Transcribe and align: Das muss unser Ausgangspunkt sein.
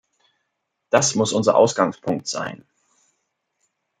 Das 0.89 1.13
muss 1.13 1.31
unser 1.31 1.55
Ausgangspunkt 1.55 2.27
sein. 2.27 2.65